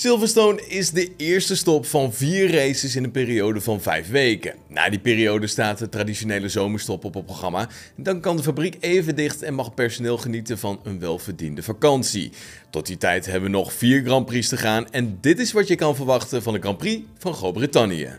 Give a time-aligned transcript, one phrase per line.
[0.00, 4.54] Silverstone is de eerste stop van vier races in een periode van vijf weken.
[4.68, 7.68] Na die periode staat de traditionele zomerstop op het programma.
[7.96, 12.32] Dan kan de fabriek even dicht en mag personeel genieten van een welverdiende vakantie.
[12.70, 15.68] Tot die tijd hebben we nog vier Grand Prix te gaan en dit is wat
[15.68, 18.18] je kan verwachten van de Grand Prix van Groot-Brittannië.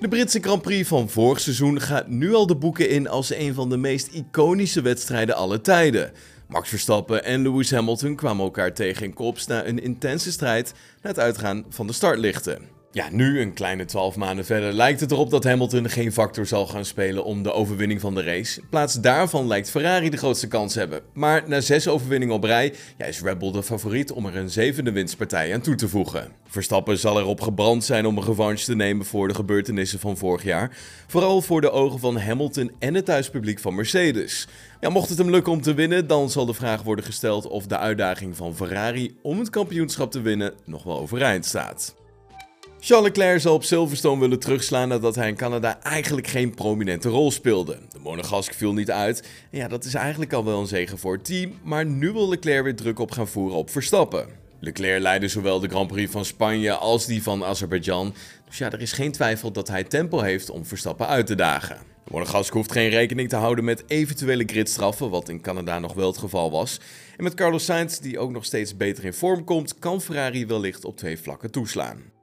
[0.00, 3.54] De Britse Grand Prix van vorig seizoen gaat nu al de boeken in als een
[3.54, 6.12] van de meest iconische wedstrijden aller tijden.
[6.48, 11.08] Max Verstappen en Lewis Hamilton kwamen elkaar tegen in kops na een intense strijd na
[11.08, 12.75] het uitgaan van de startlichten.
[12.96, 16.66] Ja, nu, een kleine 12 maanden verder, lijkt het erop dat Hamilton geen factor zal
[16.66, 18.60] gaan spelen om de overwinning van de race.
[18.60, 21.00] In plaats daarvan lijkt Ferrari de grootste kans hebben.
[21.12, 24.50] Maar na zes overwinningen op rij ja, is Red Bull de favoriet om er een
[24.50, 26.32] zevende winstpartij aan toe te voegen.
[26.46, 30.42] Verstappen zal erop gebrand zijn om een revanche te nemen voor de gebeurtenissen van vorig
[30.42, 30.76] jaar.
[31.06, 34.48] Vooral voor de ogen van Hamilton en het thuispubliek van Mercedes.
[34.80, 37.66] Ja, mocht het hem lukken om te winnen, dan zal de vraag worden gesteld of
[37.66, 42.05] de uitdaging van Ferrari om het kampioenschap te winnen nog wel overeind staat.
[42.86, 47.30] Charles Leclerc zal op Silverstone willen terugslaan nadat hij in Canada eigenlijk geen prominente rol
[47.30, 47.78] speelde.
[47.92, 49.28] De monegask viel niet uit.
[49.50, 52.28] En ja, dat is eigenlijk al wel een zegen voor het team, maar nu wil
[52.28, 54.26] Leclerc weer druk op gaan voeren op Verstappen.
[54.60, 58.14] Leclerc leidde zowel de Grand Prix van Spanje als die van Azerbeidzjan.
[58.46, 61.76] Dus ja, er is geen twijfel dat hij tempo heeft om Verstappen uit te dagen.
[62.04, 66.06] De monegask hoeft geen rekening te houden met eventuele gridstraffen, wat in Canada nog wel
[66.06, 66.80] het geval was.
[67.16, 70.84] En met Carlos Sainz, die ook nog steeds beter in vorm komt, kan Ferrari wellicht
[70.84, 72.15] op twee vlakken toeslaan.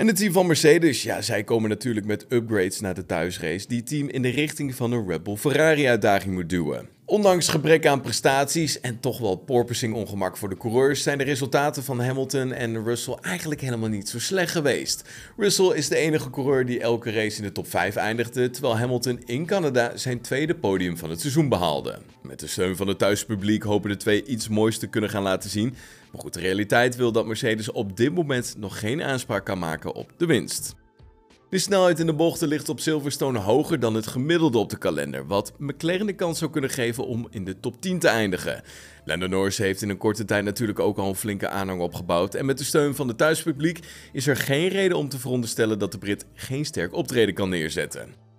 [0.00, 3.82] En het team van Mercedes, ja, zij komen natuurlijk met upgrades naar de thuisrace die
[3.82, 6.88] team in de richting van een Red Bull Ferrari uitdaging moet duwen.
[7.10, 11.84] Ondanks gebrek aan prestaties en toch wel porpoising ongemak voor de coureurs zijn de resultaten
[11.84, 15.08] van Hamilton en Russell eigenlijk helemaal niet zo slecht geweest.
[15.36, 19.22] Russell is de enige coureur die elke race in de top 5 eindigde, terwijl Hamilton
[19.26, 21.98] in Canada zijn tweede podium van het seizoen behaalde.
[22.22, 25.50] Met de steun van het thuispubliek hopen de twee iets moois te kunnen gaan laten
[25.50, 25.74] zien.
[26.12, 29.94] Maar goed, de realiteit wil dat Mercedes op dit moment nog geen aanspraak kan maken
[29.94, 30.74] op de winst.
[31.50, 35.26] De snelheid in de bochten ligt op Silverstone hoger dan het gemiddelde op de kalender,
[35.26, 38.62] wat McLaren de kans zou kunnen geven om in de top 10 te eindigen.
[39.04, 42.46] Lando Norris heeft in een korte tijd natuurlijk ook al een flinke aanhang opgebouwd en
[42.46, 43.78] met de steun van het thuispubliek
[44.12, 48.29] is er geen reden om te veronderstellen dat de Brit geen sterk optreden kan neerzetten.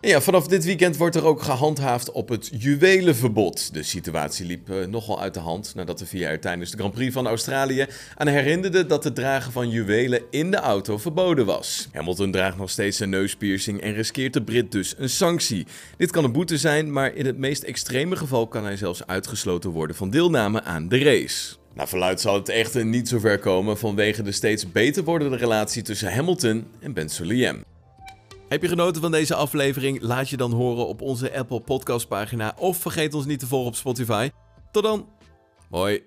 [0.00, 3.74] Ja, vanaf dit weekend wordt er ook gehandhaafd op het juwelenverbod.
[3.74, 7.12] De situatie liep uh, nogal uit de hand nadat de VIA tijdens de Grand Prix
[7.12, 7.86] van Australië
[8.16, 11.88] aan herinnerde dat het dragen van juwelen in de auto verboden was.
[11.92, 15.66] Hamilton draagt nog steeds een neuspiercing en riskeert de Brit dus een sanctie.
[15.96, 19.70] Dit kan een boete zijn, maar in het meest extreme geval kan hij zelfs uitgesloten
[19.70, 21.54] worden van deelname aan de race.
[21.74, 25.82] Na verluid zal het echter niet zo ver komen vanwege de steeds beter wordende relatie
[25.82, 27.62] tussen Hamilton en Ben Sulayem.
[28.48, 30.02] Heb je genoten van deze aflevering?
[30.02, 33.68] Laat je dan horen op onze Apple Podcast pagina of vergeet ons niet te volgen
[33.68, 34.30] op Spotify.
[34.70, 35.08] Tot dan.
[35.70, 36.02] Hoi.